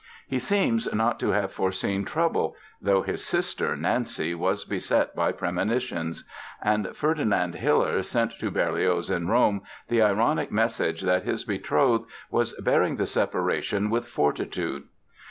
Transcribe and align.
He 0.27 0.39
seems 0.39 0.91
not 0.91 1.19
to 1.19 1.29
have 1.29 1.51
foreseen 1.53 2.05
trouble, 2.05 2.55
though 2.81 3.03
his 3.03 3.23
sister, 3.23 3.75
Nanci, 3.75 4.33
was 4.33 4.65
beset 4.65 5.15
by 5.15 5.31
premonitions; 5.31 6.23
and 6.59 6.97
Ferdinand 6.97 7.53
Hiller 7.53 8.01
sent 8.01 8.31
to 8.39 8.49
Berlioz, 8.49 9.11
in 9.11 9.27
Rome, 9.27 9.61
the 9.89 10.01
ironic 10.01 10.51
message 10.51 11.01
that 11.03 11.21
his 11.21 11.43
betrothed 11.43 12.09
"was 12.31 12.59
bearing 12.61 12.95
the 12.95 13.05
separation 13.05 13.91
with 13.91 14.07
fortitude". 14.07 14.85